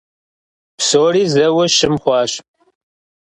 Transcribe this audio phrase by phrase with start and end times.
[0.77, 2.31] Псори зэуэ щым хъуащ.